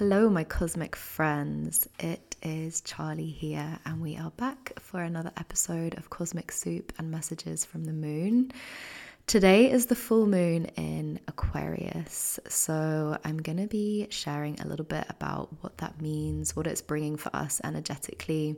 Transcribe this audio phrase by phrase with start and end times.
[0.00, 1.86] Hello, my cosmic friends.
[1.98, 7.10] It is Charlie here, and we are back for another episode of Cosmic Soup and
[7.10, 8.50] Messages from the Moon.
[9.26, 14.86] Today is the full moon in Aquarius, so I'm going to be sharing a little
[14.86, 18.56] bit about what that means, what it's bringing for us energetically,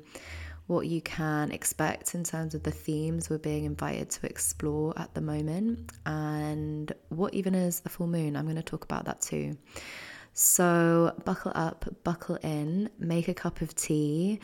[0.69, 5.13] what you can expect in terms of the themes we're being invited to explore at
[5.15, 8.37] the moment, and what even is the full moon.
[8.37, 9.57] I'm going to talk about that too.
[10.35, 14.41] So, buckle up, buckle in, make a cup of tea,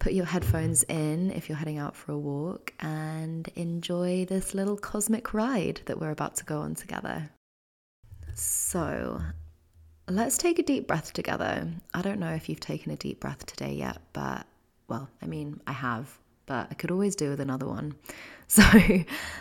[0.00, 4.76] put your headphones in if you're heading out for a walk, and enjoy this little
[4.76, 7.30] cosmic ride that we're about to go on together.
[8.34, 9.20] So,
[10.08, 11.68] let's take a deep breath together.
[11.94, 14.44] I don't know if you've taken a deep breath today yet, but
[14.88, 17.94] well, I mean, I have, but I could always do with another one.
[18.50, 18.64] So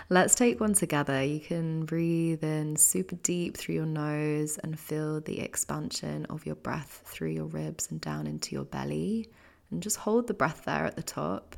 [0.09, 1.23] let's take one together.
[1.23, 6.55] You can breathe in super deep through your nose and feel the expansion of your
[6.55, 9.29] breath through your ribs and down into your belly.
[9.71, 11.55] And just hold the breath there at the top.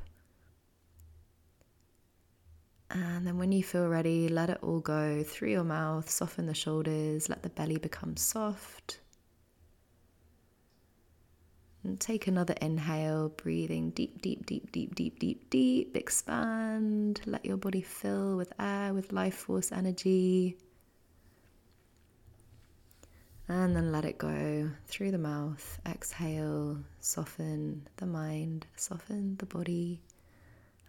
[2.92, 6.54] And then when you feel ready, let it all go through your mouth, soften the
[6.54, 9.00] shoulders, let the belly become soft.
[11.84, 15.96] And take another inhale, breathing deep, deep, deep, deep, deep, deep, deep.
[15.96, 17.22] Expand.
[17.26, 20.58] Let your body fill with air, with life force energy.
[23.48, 25.80] And then let it go through the mouth.
[25.86, 30.02] Exhale, soften the mind, soften the body.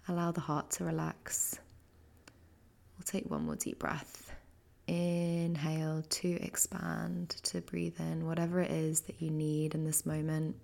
[0.08, 1.58] Allow the heart to relax.
[2.98, 4.34] We'll take one more deep breath.
[4.88, 10.56] Inhale to expand, to breathe in whatever it is that you need in this moment.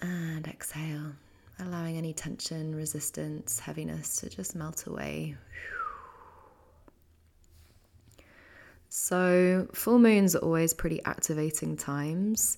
[0.00, 1.12] And exhale,
[1.58, 5.36] allowing any tension, resistance, heaviness to just melt away.
[8.88, 12.56] So, full moons are always pretty activating times.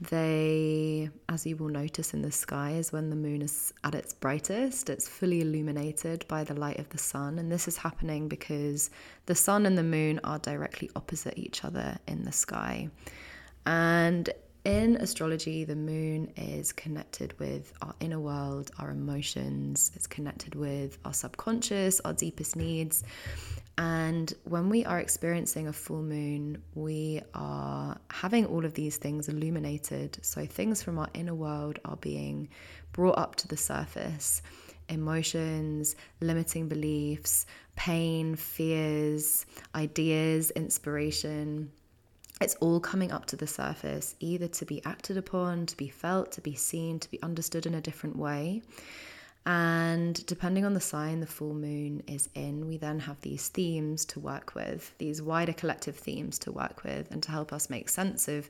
[0.00, 4.14] They, as you will notice in the sky, is when the moon is at its
[4.14, 4.88] brightest.
[4.88, 7.38] It's fully illuminated by the light of the sun.
[7.38, 8.90] And this is happening because
[9.26, 12.88] the sun and the moon are directly opposite each other in the sky.
[13.66, 14.30] And
[14.64, 20.98] in astrology, the moon is connected with our inner world, our emotions, it's connected with
[21.04, 23.02] our subconscious, our deepest needs.
[23.78, 29.28] And when we are experiencing a full moon, we are having all of these things
[29.28, 30.18] illuminated.
[30.22, 32.48] So things from our inner world are being
[32.92, 34.42] brought up to the surface
[34.88, 37.44] emotions, limiting beliefs,
[37.76, 39.44] pain, fears,
[39.74, 41.70] ideas, inspiration
[42.40, 46.32] it's all coming up to the surface, either to be acted upon, to be felt,
[46.32, 48.62] to be seen, to be understood in a different way.
[49.44, 54.04] And depending on the sign the full moon is in, we then have these themes
[54.06, 57.88] to work with, these wider collective themes to work with, and to help us make
[57.88, 58.48] sense of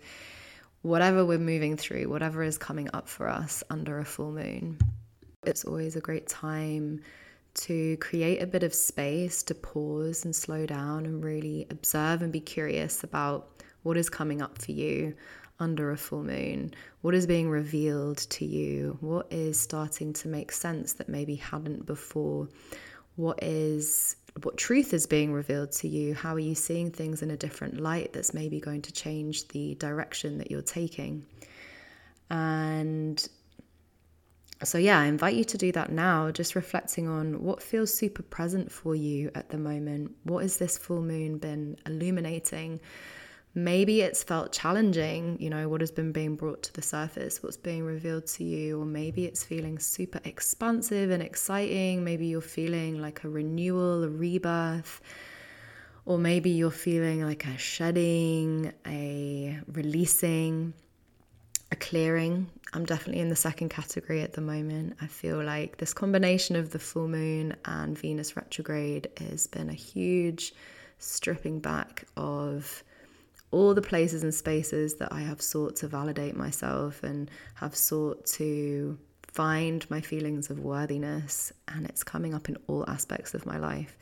[0.83, 4.79] whatever we're moving through, whatever is coming up for us under a full moon.
[5.47, 7.01] It's always a great time
[7.55, 12.33] to create a bit of space to pause and slow down and really observe and
[12.33, 15.15] be curious about what is coming up for you
[15.61, 16.73] under a full moon?
[17.01, 18.97] What is being revealed to you?
[19.01, 22.49] What is starting to make sense that maybe hadn't before?
[23.17, 26.15] What is what truth is being revealed to you?
[26.15, 29.75] How are you seeing things in a different light that's maybe going to change the
[29.75, 31.27] direction that you're taking?
[32.31, 33.27] And
[34.65, 38.23] so, yeah, I invite you to do that now, just reflecting on what feels super
[38.23, 40.13] present for you at the moment.
[40.25, 42.81] What has this full moon been illuminating?
[43.55, 47.57] Maybe it's felt challenging, you know, what has been being brought to the surface, what's
[47.57, 52.05] being revealed to you, or maybe it's feeling super expansive and exciting.
[52.05, 55.01] Maybe you're feeling like a renewal, a rebirth,
[56.05, 60.75] or maybe you're feeling like a shedding, a releasing,
[61.73, 62.51] a clearing.
[62.73, 64.97] I'm definitely in the second category at the moment.
[65.01, 69.75] I feel like this combination of the full moon and Venus retrograde has been a
[69.75, 70.55] huge
[70.99, 72.85] stripping back of
[73.51, 78.27] all the places and spaces that I have sought to validate myself and have sought
[78.27, 83.59] to find my feelings of worthiness, and it's coming up in all aspects of my
[83.59, 83.97] life.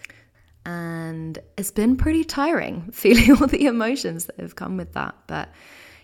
[0.65, 5.15] And it's been pretty tiring feeling all the emotions that have come with that.
[5.27, 5.49] But,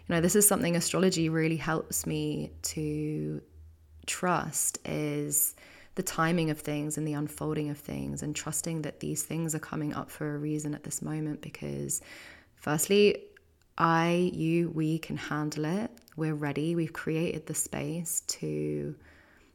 [0.07, 3.43] you know, this is something astrology really helps me to
[4.07, 5.55] trust is
[5.95, 9.61] the timing of things and the unfolding of things and trusting that these things are
[9.61, 12.01] coming up for a reason at this moment because
[12.57, 13.17] firstly
[13.79, 15.91] I, you, we can handle it.
[16.17, 16.75] We're ready.
[16.75, 18.95] We've created the space to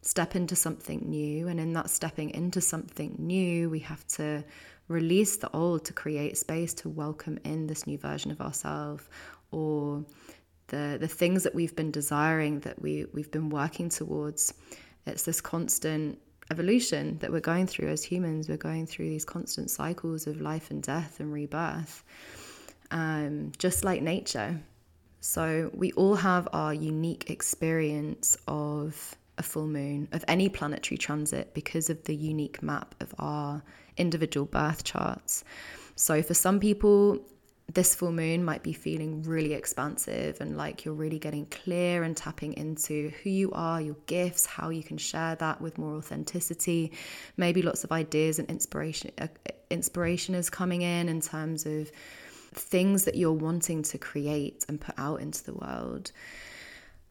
[0.02, 1.48] step into something new.
[1.48, 4.44] And in that stepping into something new, we have to
[4.88, 9.04] release the old to create space to welcome in this new version of ourselves
[9.52, 10.04] or
[10.68, 14.54] the the things that we've been desiring that we we've been working towards
[15.06, 16.18] it's this constant
[16.52, 20.72] evolution that we're going through as humans we're going through these constant cycles of life
[20.72, 22.04] and death and rebirth
[22.92, 24.60] um, just like nature
[25.19, 31.54] so we all have our unique experience of a full moon of any planetary transit
[31.54, 33.62] because of the unique map of our
[33.98, 35.44] individual birth charts.
[35.95, 37.19] So for some people,
[37.74, 42.16] this full moon might be feeling really expansive and like you're really getting clear and
[42.16, 46.94] tapping into who you are, your gifts, how you can share that with more authenticity.
[47.36, 49.28] Maybe lots of ideas and inspiration uh,
[49.69, 51.92] inspiration is coming in in terms of
[52.57, 56.12] things that you're wanting to create and put out into the world.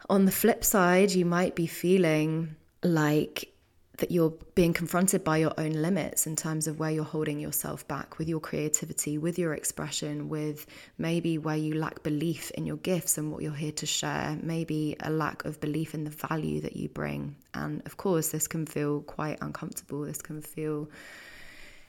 [0.08, 3.52] On the flip side, you might be feeling like
[3.98, 7.86] that you're being confronted by your own limits in terms of where you're holding yourself
[7.88, 10.66] back with your creativity, with your expression, with
[10.98, 14.96] maybe where you lack belief in your gifts and what you're here to share, maybe
[15.00, 17.36] a lack of belief in the value that you bring.
[17.54, 20.90] And of course, this can feel quite uncomfortable, this can feel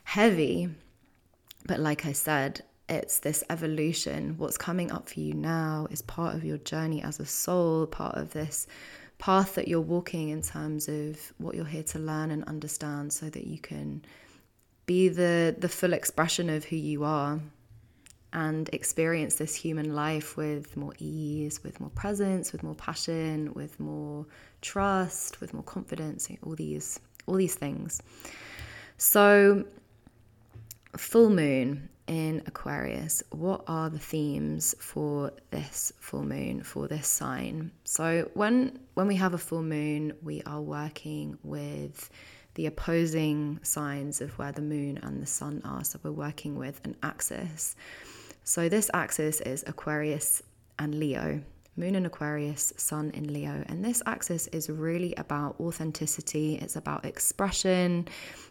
[0.04, 0.70] heavy.
[1.66, 4.34] But like I said, it's this evolution.
[4.38, 8.16] What's coming up for you now is part of your journey as a soul, part
[8.16, 8.66] of this
[9.18, 13.28] path that you're walking in terms of what you're here to learn and understand so
[13.28, 14.02] that you can
[14.86, 17.40] be the the full expression of who you are
[18.32, 23.78] and experience this human life with more ease, with more presence, with more passion, with
[23.80, 24.26] more
[24.60, 28.00] trust, with more confidence, all these all these things.
[28.96, 29.64] So
[30.96, 37.70] full moon in Aquarius, what are the themes for this full moon, for this sign?
[37.84, 42.10] So when when we have a full moon, we are working with
[42.54, 45.84] the opposing signs of where the moon and the sun are.
[45.84, 47.76] So we're working with an axis.
[48.42, 50.42] So this axis is Aquarius
[50.78, 51.42] and Leo.
[51.76, 53.62] Moon in Aquarius, Sun in Leo.
[53.68, 58.08] And this axis is really about authenticity, it's about expression,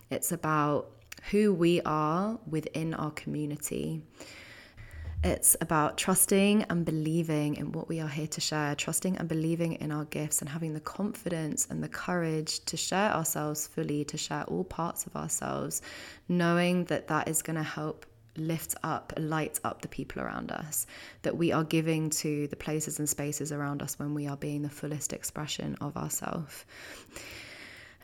[0.10, 0.92] it's about
[1.32, 4.02] who we are within our community.
[5.24, 9.74] It's about trusting and believing in what we are here to share, trusting and believing
[9.74, 14.18] in our gifts, and having the confidence and the courage to share ourselves fully, to
[14.18, 15.82] share all parts of ourselves,
[16.30, 18.06] knowing that that is going to help
[18.38, 20.86] lift up, light up the people around us,
[21.24, 24.62] that we are giving to the places and spaces around us when we are being
[24.62, 26.64] the fullest expression of ourselves.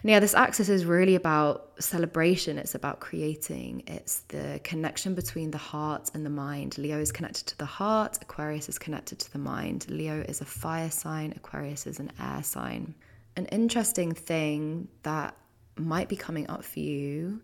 [0.03, 2.57] And yeah, this axis is really about celebration.
[2.57, 3.83] It's about creating.
[3.88, 6.77] It's the connection between the heart and the mind.
[6.77, 9.85] Leo is connected to the heart, Aquarius is connected to the mind.
[9.89, 12.94] Leo is a fire sign, Aquarius is an air sign.
[13.38, 15.38] An interesting thing that
[15.77, 17.41] might be coming up for you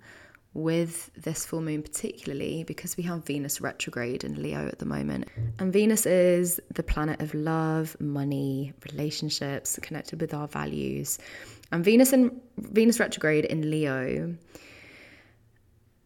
[0.53, 5.29] with this full moon, particularly because we have Venus retrograde in Leo at the moment.
[5.59, 11.19] And Venus is the planet of love, money, relationships, connected with our values.
[11.71, 14.35] And Venus in Venus retrograde in Leo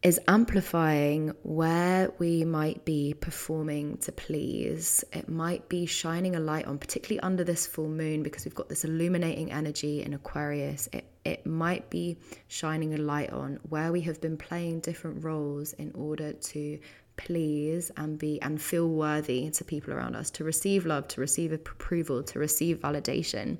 [0.04, 5.06] is amplifying where we might be performing to please.
[5.14, 8.68] It might be shining a light on, particularly under this full moon, because we've got
[8.68, 10.90] this illuminating energy in Aquarius.
[10.92, 12.18] It, it might be
[12.50, 16.80] shining a light on where we have been playing different roles in order to
[17.16, 21.54] please and be and feel worthy to people around us, to receive love, to receive
[21.54, 23.58] approval, to receive validation.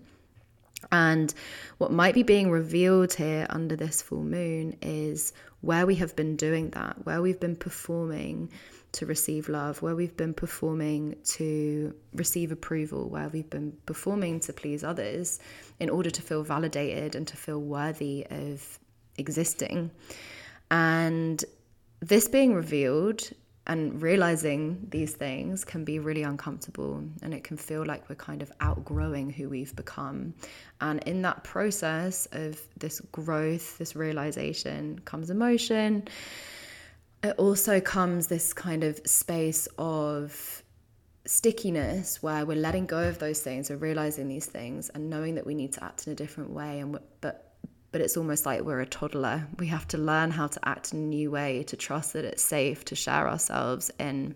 [0.92, 1.34] And
[1.78, 6.36] what might be being revealed here under this full moon is where we have been
[6.36, 8.50] doing that, where we've been performing
[8.94, 14.54] to receive love, where we've been performing to receive approval, where we've been performing to
[14.54, 15.40] please others
[15.80, 18.80] in order to feel validated and to feel worthy of
[19.18, 19.90] existing.
[20.70, 21.44] And
[22.02, 23.30] this being revealed
[23.66, 28.42] and realizing these things can be really uncomfortable and it can feel like we're kind
[28.42, 30.34] of outgrowing who we've become.
[30.82, 36.08] And in that process of this growth, this realization comes emotion.
[37.24, 40.62] It also comes this kind of space of
[41.26, 45.48] stickiness where we're letting go of those things, we're realizing these things and knowing that
[45.48, 47.53] we need to act in a different way and but
[47.94, 49.48] but it's almost like we're a toddler.
[49.60, 52.42] We have to learn how to act in a new way, to trust that it's
[52.44, 54.36] safe to share ourselves in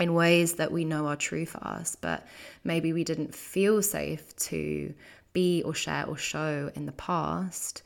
[0.00, 2.26] in ways that we know are true for us, but
[2.64, 4.92] maybe we didn't feel safe to
[5.32, 7.82] be or share or show in the past.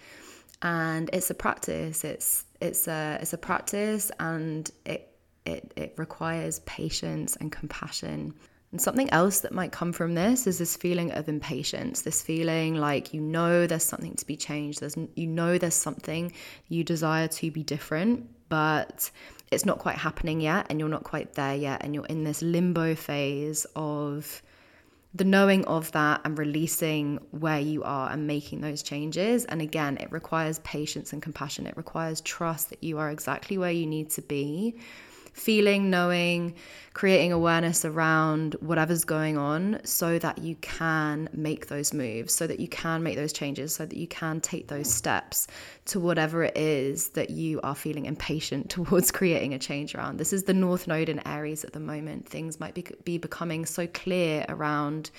[0.63, 2.03] And it's a practice.
[2.03, 5.15] It's it's a it's a practice, and it
[5.45, 8.33] it it requires patience and compassion
[8.71, 12.75] And something else that might come from this is this feeling of impatience, this feeling
[12.75, 16.33] like you know there's something to be changed, there's you know there's something
[16.69, 19.11] you desire to be different, but
[19.51, 22.43] it's not quite happening yet and you're not quite there yet and you're in this
[22.43, 24.43] limbo phase of
[25.15, 29.47] the knowing of that and releasing where you are and making those changes.
[29.47, 31.67] And again, it requires patience and compassion.
[31.67, 34.79] It requires trust that you are exactly where you need to be
[35.33, 36.55] feeling, knowing,
[36.95, 42.59] creating awareness around whatever's going on so that you can make those moves, so that
[42.59, 45.47] you can make those changes, so that you can take those steps
[45.85, 50.17] to whatever it is that you are feeling impatient towards creating a change around.
[50.17, 52.29] This is the North Node in Aries at the moment.
[52.29, 55.11] Things might be, be becoming so clear around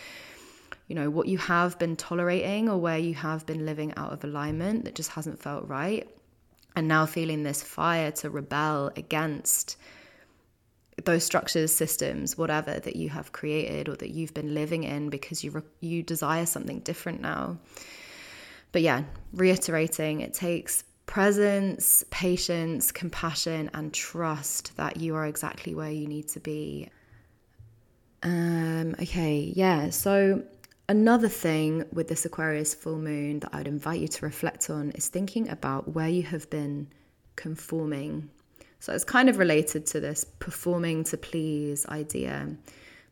[0.87, 4.23] you know what you have been tolerating or where you have been living out of
[4.23, 6.09] alignment that just hasn't felt right
[6.75, 9.77] and now feeling this fire to rebel against
[11.05, 15.43] those structures, systems, whatever that you have created or that you've been living in because
[15.43, 17.57] you re- you desire something different now.
[18.71, 19.03] But yeah,
[19.33, 26.27] reiterating, it takes presence, patience, compassion, and trust that you are exactly where you need
[26.29, 26.89] to be.
[28.21, 29.89] Um, okay, yeah.
[29.89, 30.43] So
[30.87, 34.91] another thing with this Aquarius full moon that I would invite you to reflect on
[34.91, 36.89] is thinking about where you have been
[37.35, 38.29] conforming
[38.79, 42.55] so it's kind of related to this performing to please idea.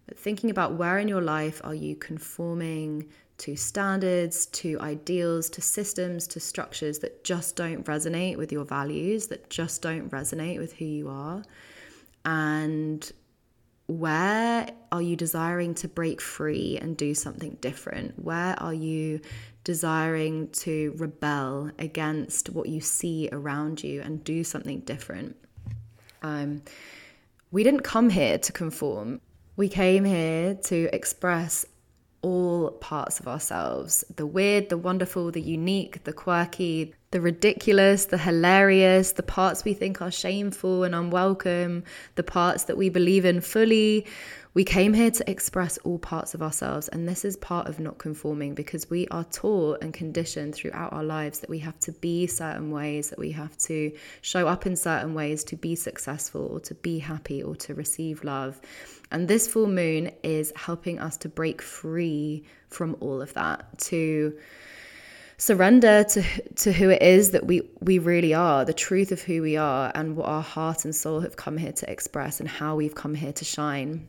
[0.07, 3.09] But thinking about where in your life are you conforming
[3.39, 9.27] to standards, to ideals, to systems, to structures that just don't resonate with your values,
[9.27, 11.43] that just don't resonate with who you are?
[12.25, 13.11] And
[13.87, 18.21] where are you desiring to break free and do something different?
[18.21, 19.21] Where are you
[19.63, 25.35] desiring to rebel against what you see around you and do something different?
[26.21, 26.61] Um,
[27.51, 29.21] we didn't come here to conform.
[29.55, 31.65] We came here to express
[32.21, 38.17] all parts of ourselves the weird, the wonderful, the unique, the quirky, the ridiculous, the
[38.17, 41.83] hilarious, the parts we think are shameful and unwelcome,
[42.15, 44.05] the parts that we believe in fully.
[44.57, 47.99] We came here to express all parts of ourselves, and this is part of not
[47.99, 52.25] conforming because we are taught and conditioned throughout our lives that we have to be
[52.25, 56.59] certain ways, that we have to show up in certain ways to be successful or
[56.61, 58.59] to be happy or to receive love.
[59.11, 64.39] And this full moon is helping us to break free from all of that, to
[65.37, 66.23] surrender to
[66.55, 69.91] to who it is that we we really are, the truth of who we are
[69.93, 73.13] and what our heart and soul have come here to express and how we've come
[73.13, 74.07] here to shine.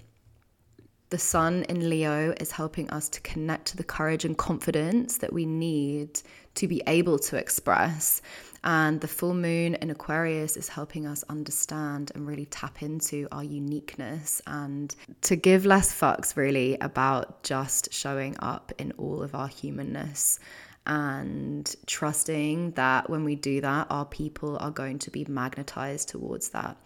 [1.11, 5.33] The sun in Leo is helping us to connect to the courage and confidence that
[5.33, 6.21] we need
[6.57, 8.21] to be able to express.
[8.62, 13.45] And the full moon in Aquarius is helping us understand and really tap into our
[13.45, 19.49] uniqueness and to give less fucks, really, about just showing up in all of our
[19.49, 20.41] humanness
[20.85, 26.50] and trusting that when we do that, our people are going to be magnetized towards
[26.50, 26.77] that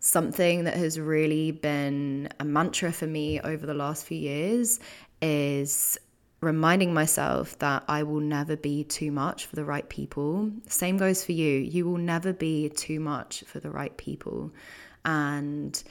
[0.00, 4.80] something that has really been a mantra for me over the last few years
[5.20, 5.98] is
[6.40, 10.50] reminding myself that I will never be too much for the right people.
[10.68, 11.58] Same goes for you.
[11.58, 14.52] You will never be too much for the right people.
[15.04, 15.82] And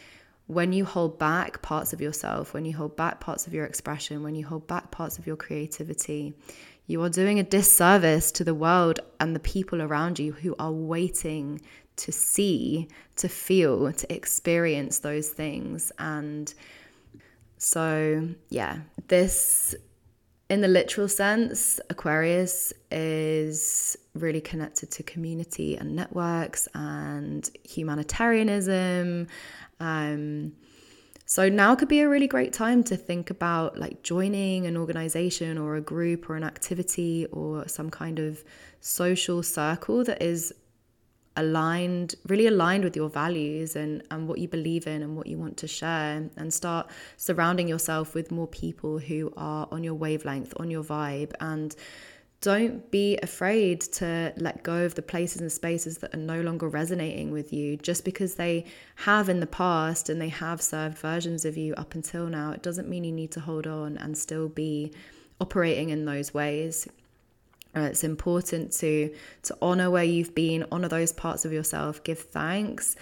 [0.47, 4.23] when you hold back parts of yourself, when you hold back parts of your expression,
[4.23, 6.33] when you hold back parts of your creativity,
[6.85, 10.71] you are doing a disservice to the world and the people around you who are
[10.71, 11.59] waiting
[11.97, 12.87] to see,
[13.17, 15.91] to feel, to experience those things.
[15.99, 16.53] And
[17.57, 19.75] so, yeah, this,
[20.49, 29.27] in the literal sense, Aquarius is really connected to community and networks and humanitarianism.
[29.79, 30.53] Um,
[31.29, 35.57] so now could be a really great time to think about like joining an organization
[35.57, 38.45] or a group or an activity or some kind of
[38.79, 40.53] social circle that is
[41.37, 45.37] aligned, really aligned with your values and, and what you believe in and what you
[45.37, 50.53] want to share, and start surrounding yourself with more people who are on your wavelength,
[50.57, 51.31] on your vibe.
[51.39, 51.75] And
[52.41, 56.67] don't be afraid to let go of the places and spaces that are no longer
[56.67, 58.65] resonating with you just because they
[58.95, 62.51] have in the past and they have served versions of you up until now.
[62.51, 64.91] It doesn't mean you need to hold on and still be
[65.41, 66.87] operating in those ways.
[67.77, 72.19] Uh, it's important to to honor where you've been, honor those parts of yourself, give
[72.19, 72.95] thanks,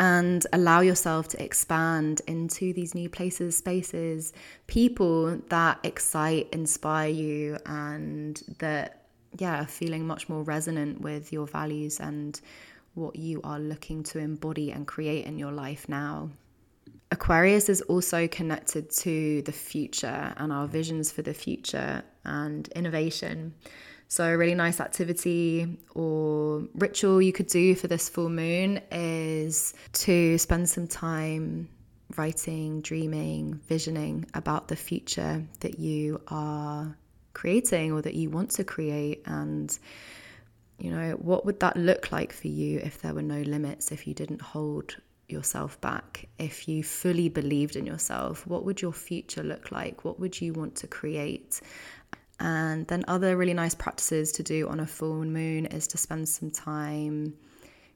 [0.00, 4.32] and allow yourself to expand into these new places, spaces,
[4.66, 9.04] people that excite, inspire you, and that
[9.38, 12.40] yeah, feeling much more resonant with your values and
[12.94, 16.30] what you are looking to embody and create in your life now.
[17.12, 23.54] Aquarius is also connected to the future and our visions for the future and innovation.
[24.10, 29.72] So, a really nice activity or ritual you could do for this full moon is
[29.92, 31.68] to spend some time
[32.16, 36.96] writing, dreaming, visioning about the future that you are
[37.34, 39.22] creating or that you want to create.
[39.26, 39.78] And,
[40.80, 44.08] you know, what would that look like for you if there were no limits, if
[44.08, 44.96] you didn't hold
[45.28, 46.26] yourself back?
[46.36, 50.04] If you fully believed in yourself, what would your future look like?
[50.04, 51.60] What would you want to create?
[52.40, 56.26] And then, other really nice practices to do on a full moon is to spend
[56.28, 57.34] some time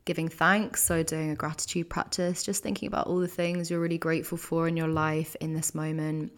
[0.04, 0.82] giving thanks.
[0.82, 4.68] So, doing a gratitude practice, just thinking about all the things you're really grateful for
[4.68, 6.30] in your life in this moment,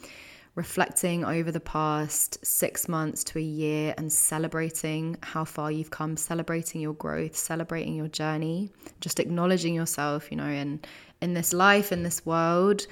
[0.55, 6.17] reflecting over the past six months to a year and celebrating how far you've come,
[6.17, 8.71] celebrating your growth, celebrating your journey,
[9.01, 10.81] just acknowledging yourself, you know, in,
[11.21, 12.87] in this life, in this world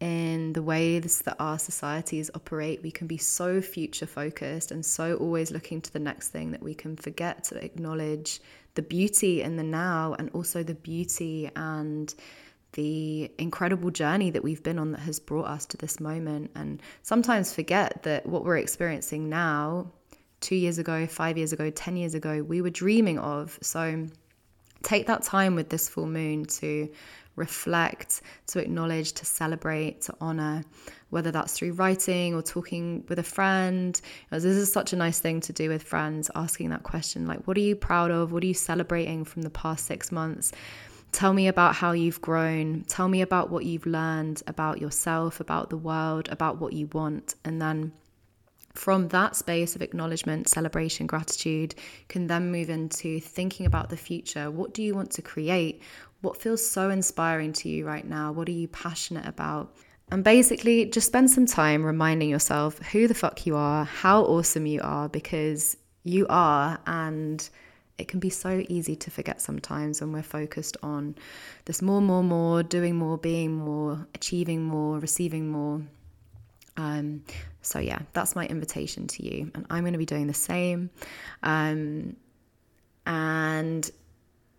[0.00, 5.16] in the ways that our societies operate, we can be so future focused and so
[5.16, 8.40] always looking to the next thing that we can forget to acknowledge
[8.74, 12.14] the beauty in the now and also the beauty and
[12.72, 16.50] the incredible journey that we've been on that has brought us to this moment.
[16.54, 19.90] And sometimes forget that what we're experiencing now,
[20.40, 23.58] two years ago, five years ago, 10 years ago, we were dreaming of.
[23.60, 24.06] So
[24.82, 26.88] take that time with this full moon to
[27.36, 30.64] reflect, to acknowledge, to celebrate, to honor,
[31.10, 34.00] whether that's through writing or talking with a friend.
[34.30, 37.56] This is such a nice thing to do with friends, asking that question like, what
[37.56, 38.32] are you proud of?
[38.32, 40.52] What are you celebrating from the past six months?
[41.12, 42.84] Tell me about how you've grown.
[42.86, 47.34] Tell me about what you've learned about yourself, about the world, about what you want.
[47.44, 47.92] And then
[48.74, 51.74] from that space of acknowledgement, celebration, gratitude,
[52.08, 54.50] can then move into thinking about the future.
[54.50, 55.82] What do you want to create?
[56.20, 58.32] What feels so inspiring to you right now?
[58.32, 59.74] What are you passionate about?
[60.12, 64.66] And basically, just spend some time reminding yourself who the fuck you are, how awesome
[64.66, 66.78] you are, because you are.
[66.86, 67.48] And
[67.98, 71.14] it can be so easy to forget sometimes when we're focused on
[71.66, 75.82] this more, more, more, doing more, being more, achieving more, receiving more.
[76.76, 77.24] Um,
[77.62, 79.50] so, yeah, that's my invitation to you.
[79.54, 80.90] And I'm going to be doing the same.
[81.42, 82.16] Um,
[83.06, 83.90] and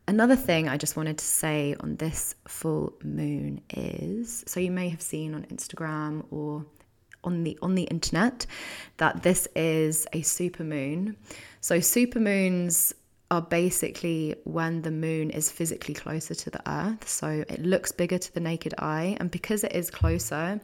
[0.07, 4.89] Another thing I just wanted to say on this full moon is so you may
[4.89, 6.65] have seen on Instagram or
[7.23, 8.45] on the on the internet
[8.97, 11.15] that this is a super moon.
[11.61, 12.93] So super moons
[13.29, 17.07] are basically when the moon is physically closer to the earth.
[17.07, 20.59] So it looks bigger to the naked eye and because it is closer,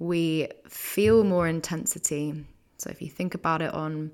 [0.00, 2.44] we feel more intensity.
[2.78, 4.10] So if you think about it on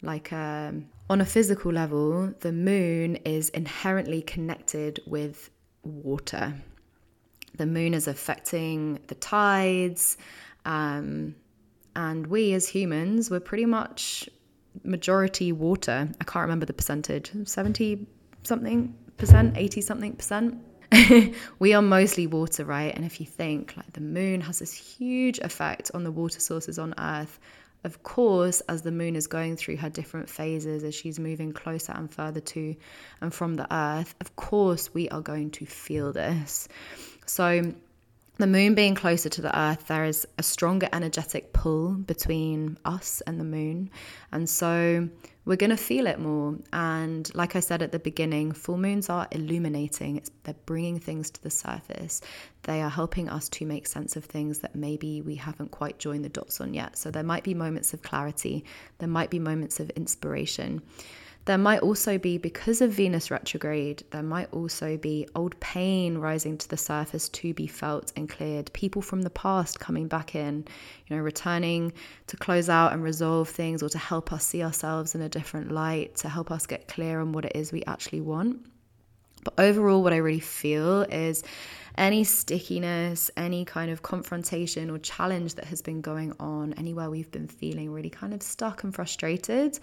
[0.00, 5.50] like a um, on a physical level, the moon is inherently connected with
[5.82, 6.54] water.
[7.56, 10.16] The moon is affecting the tides,
[10.64, 11.34] um,
[11.94, 14.28] and we as humans, we're pretty much
[14.82, 16.08] majority water.
[16.20, 18.06] I can't remember the percentage 70
[18.44, 20.58] something percent, 80 something percent.
[21.58, 22.94] we are mostly water, right?
[22.94, 26.78] And if you think like the moon has this huge effect on the water sources
[26.78, 27.38] on Earth,
[27.84, 31.92] of course, as the moon is going through her different phases, as she's moving closer
[31.92, 32.74] and further to
[33.20, 36.66] and from the earth, of course, we are going to feel this.
[37.26, 37.74] So,
[38.38, 43.20] the moon being closer to the earth, there is a stronger energetic pull between us
[43.26, 43.90] and the moon.
[44.32, 45.08] And so
[45.44, 46.56] we're going to feel it more.
[46.72, 51.30] And like I said at the beginning, full moons are illuminating, it's, they're bringing things
[51.30, 52.20] to the surface.
[52.62, 56.24] They are helping us to make sense of things that maybe we haven't quite joined
[56.24, 56.96] the dots on yet.
[56.96, 58.64] So there might be moments of clarity,
[58.98, 60.82] there might be moments of inspiration.
[61.46, 66.56] There might also be, because of Venus retrograde, there might also be old pain rising
[66.56, 68.72] to the surface to be felt and cleared.
[68.72, 70.66] People from the past coming back in,
[71.06, 71.92] you know, returning
[72.28, 75.70] to close out and resolve things or to help us see ourselves in a different
[75.70, 78.64] light, to help us get clear on what it is we actually want.
[79.44, 81.44] But overall, what I really feel is
[81.96, 87.30] any stickiness, any kind of confrontation or challenge that has been going on, anywhere we've
[87.30, 89.78] been feeling really kind of stuck and frustrated,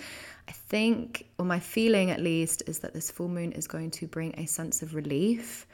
[0.48, 4.08] I think, or my feeling at least, is that this full moon is going to
[4.08, 5.68] bring a sense of relief.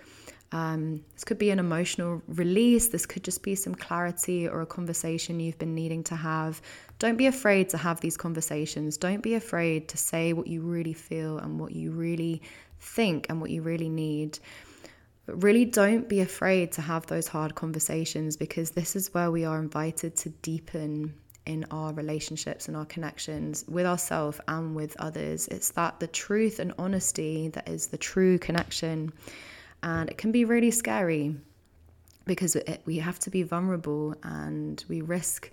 [0.51, 2.87] Um, this could be an emotional release.
[2.87, 6.61] This could just be some clarity or a conversation you've been needing to have.
[6.99, 8.97] Don't be afraid to have these conversations.
[8.97, 12.41] Don't be afraid to say what you really feel and what you really
[12.79, 14.39] think and what you really need.
[15.25, 19.45] But really don't be afraid to have those hard conversations because this is where we
[19.45, 21.13] are invited to deepen
[21.45, 25.47] in our relationships and our connections with ourselves and with others.
[25.47, 29.13] It's that the truth and honesty that is the true connection.
[29.81, 31.35] And it can be really scary.
[32.25, 35.49] because it, we have to be vulnerable and we risk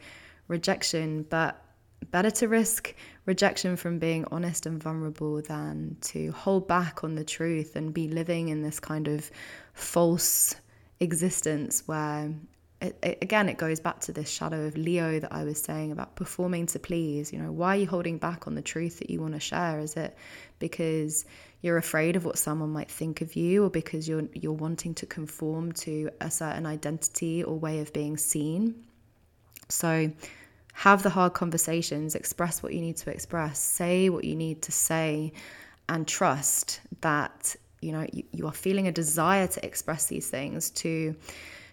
[0.48, 1.63] rejection, but
[2.10, 2.94] better to risk
[3.26, 8.08] rejection from being honest and vulnerable than to hold back on the truth and be
[8.08, 9.30] living in this kind of
[9.72, 10.54] false
[11.00, 12.32] existence where
[12.80, 15.90] it, it, again it goes back to this shadow of leo that i was saying
[15.90, 17.32] about performing to please.
[17.32, 19.80] You know why are you holding back on the truth that you want to share?
[19.80, 20.16] Is it
[20.58, 21.24] because
[21.62, 25.06] you're afraid of what someone might think of you or because you're you're wanting to
[25.06, 28.84] conform to a certain identity or way of being seen?
[29.68, 30.12] So
[30.74, 34.72] have the hard conversations express what you need to express say what you need to
[34.72, 35.32] say
[35.88, 40.70] and trust that you know you, you are feeling a desire to express these things
[40.70, 41.14] to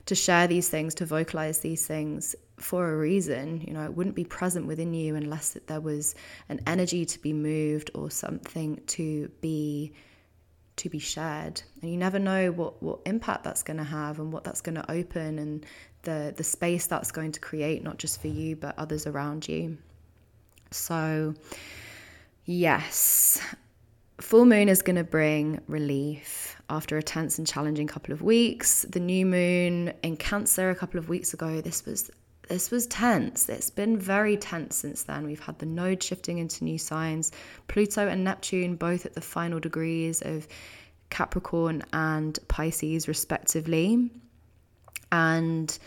[0.05, 3.61] to share these things to vocalize these things for a reason.
[3.61, 6.15] You know it wouldn't be present within you unless there was
[6.49, 9.93] an energy to be moved or something to be
[10.81, 14.33] to be shared and you never know what what impact that's going to have and
[14.33, 15.65] what that's going to open and
[16.03, 19.77] the the space that's going to create not just for you but others around you
[20.71, 21.33] so
[22.45, 23.39] yes
[24.19, 28.85] full moon is going to bring relief after a tense and challenging couple of weeks.
[28.89, 32.09] The new moon in Cancer a couple of weeks ago, this was
[32.51, 33.47] this was tense.
[33.47, 35.25] It's been very tense since then.
[35.25, 37.31] We've had the node shifting into new signs,
[37.69, 40.49] Pluto and Neptune both at the final degrees of
[41.09, 44.11] Capricorn and Pisces respectively.
[45.13, 45.79] And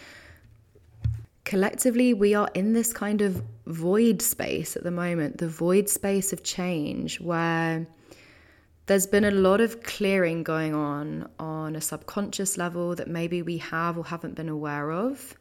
[1.45, 6.33] collectively we are in this kind of void space at the moment, the void space
[6.33, 7.87] of change where
[8.87, 13.59] there's been a lot of clearing going on on a subconscious level that maybe we
[13.59, 15.37] have or haven't been aware of.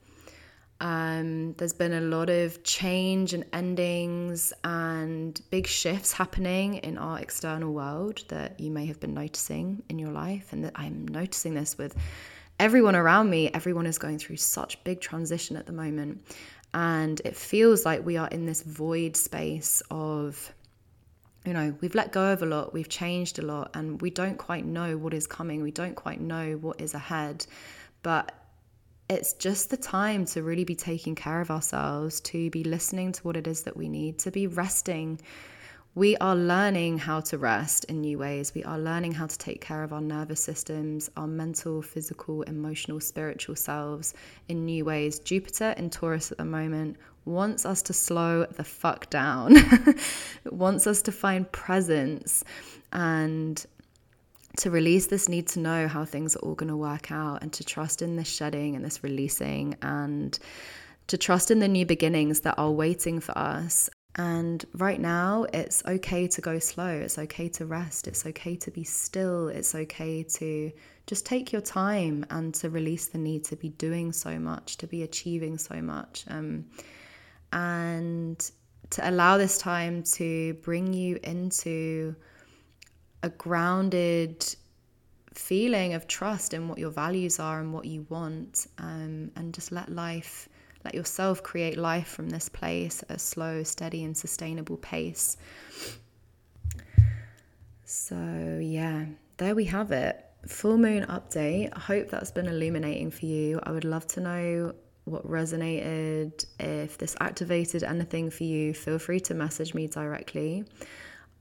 [0.83, 7.19] Um, there's been a lot of change and endings and big shifts happening in our
[7.19, 11.53] external world that you may have been noticing in your life, and that I'm noticing
[11.53, 11.95] this with
[12.59, 13.49] everyone around me.
[13.53, 16.21] Everyone is going through such big transition at the moment,
[16.73, 20.53] and it feels like we are in this void space of
[21.45, 24.37] you know, we've let go of a lot, we've changed a lot, and we don't
[24.37, 25.61] quite know what is coming.
[25.61, 27.45] We don't quite know what is ahead.
[28.01, 28.33] But
[29.09, 33.21] it's just the time to really be taking care of ourselves, to be listening to
[33.23, 35.19] what it is that we need, to be resting.
[35.95, 38.53] We are learning how to rest in new ways.
[38.55, 42.99] We are learning how to take care of our nervous systems, our mental, physical, emotional,
[42.99, 44.15] spiritual selves
[44.47, 45.19] in new ways.
[45.19, 49.99] Jupiter in Taurus at the moment wants us to slow the fuck down, It
[50.51, 52.43] wants us to find presence
[52.91, 53.63] and
[54.57, 57.51] to release this need to know how things are all going to work out and
[57.53, 60.37] to trust in this shedding and this releasing and
[61.07, 63.89] to trust in the new beginnings that are waiting for us.
[64.15, 66.87] And right now, it's okay to go slow.
[66.87, 68.07] It's okay to rest.
[68.07, 69.47] It's okay to be still.
[69.47, 70.71] It's okay to
[71.07, 74.87] just take your time and to release the need to be doing so much, to
[74.87, 76.25] be achieving so much.
[76.27, 76.65] Um,
[77.51, 78.51] and
[78.91, 82.15] to allow this time to bring you into
[83.23, 84.45] a grounded
[85.33, 89.71] feeling of trust in what your values are and what you want, um, and just
[89.71, 90.47] let life,
[90.85, 95.37] let yourself create life from this place at a slow, steady, and sustainable pace.
[97.85, 99.05] So, yeah,
[99.37, 100.23] there we have it.
[100.47, 101.69] Full moon update.
[101.73, 103.59] I hope that's been illuminating for you.
[103.63, 106.45] I would love to know what resonated.
[106.59, 110.65] If this activated anything for you, feel free to message me directly.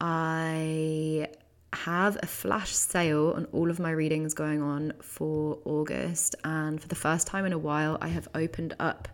[0.01, 1.29] I
[1.73, 6.89] have a flash sale on all of my readings going on for August, and for
[6.89, 9.09] the first time in a while, I have opened up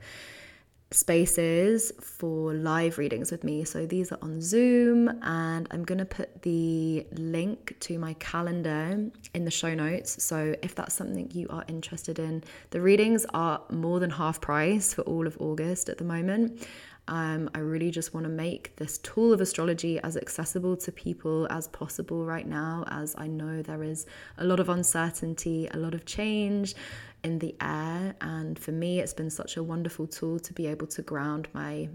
[0.90, 3.64] spaces for live readings with me.
[3.64, 9.11] So these are on Zoom, and I'm going to put the link to my calendar
[9.35, 10.22] in the show notes.
[10.22, 14.94] So if that's something you are interested in, the readings are more than half price
[14.94, 16.66] for all of August at the moment.
[17.09, 21.46] Um, I really just want to make this tool of astrology as accessible to people
[21.51, 24.05] as possible right now, as I know there is
[24.37, 26.74] a lot of uncertainty, a lot of change
[27.24, 28.14] in the air.
[28.20, 31.88] And for me, it's been such a wonderful tool to be able to ground my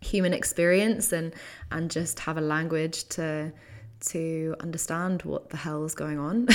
[0.00, 1.32] human experience and
[1.70, 3.52] and just have a language to
[4.00, 6.48] to understand what the hell is going on.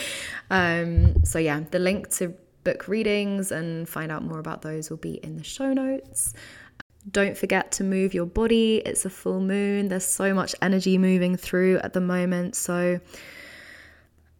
[0.50, 4.96] um, so yeah, the link to book readings and find out more about those will
[4.96, 6.32] be in the show notes.
[7.10, 8.82] Don't forget to move your body.
[8.84, 9.88] It's a full moon.
[9.88, 12.56] There's so much energy moving through at the moment.
[12.56, 12.98] So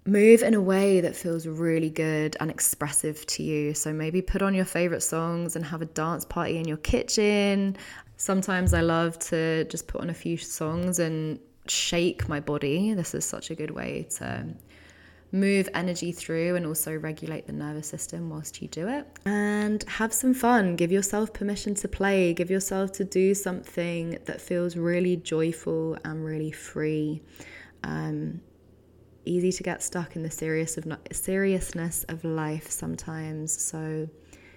[0.06, 3.74] move in a way that feels really good and expressive to you.
[3.74, 7.76] So maybe put on your favorite songs and have a dance party in your kitchen.
[8.16, 11.38] Sometimes I love to just put on a few songs and
[11.68, 12.94] shake my body.
[12.94, 14.46] This is such a good way to
[15.32, 19.06] move energy through and also regulate the nervous system whilst you do it.
[19.26, 20.76] And have some fun.
[20.76, 22.32] Give yourself permission to play.
[22.32, 27.22] Give yourself to do something that feels really joyful and really free.
[27.82, 28.40] Um,
[29.26, 33.52] easy to get stuck in the serious of seriousness of life sometimes.
[33.60, 34.08] So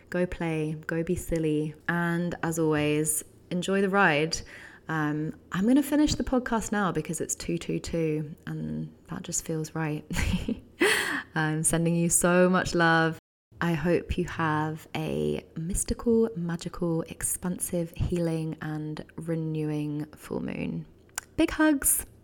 [0.09, 4.39] go play, go be silly, and as always, enjoy the ride.
[4.87, 9.75] Um, I'm going to finish the podcast now because it's 222 and that just feels
[9.75, 10.03] right.
[11.35, 13.19] I'm sending you so much love.
[13.61, 20.85] I hope you have a mystical, magical, expansive, healing, and renewing full moon.
[21.35, 22.05] Big hugs.